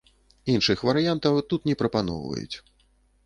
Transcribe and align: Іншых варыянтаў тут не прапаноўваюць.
Іншых 0.53 0.79
варыянтаў 0.87 1.37
тут 1.53 1.69
не 1.71 1.75
прапаноўваюць. 1.81 2.55